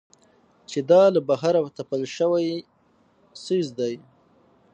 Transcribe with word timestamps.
چې 0.69 0.79
دا 0.91 1.03
له 1.15 1.21
بهره 1.29 1.61
تپل 1.77 2.01
شوى 2.15 2.47
څيز 3.43 3.67
دى. 3.79 3.95